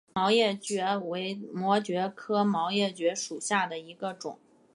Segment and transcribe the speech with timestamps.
[0.13, 4.39] 毛叶蕨为膜蕨科毛叶蕨属下的一个种。